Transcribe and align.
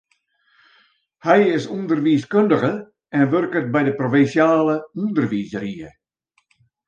Hy 1.25 1.39
is 1.57 1.65
ûnderwiiskundige 1.75 2.71
en 3.17 3.29
wurket 3.31 3.67
by 3.73 3.81
de 3.85 3.93
provinsjale 3.99 4.75
ûnderwiisrie. 5.01 5.89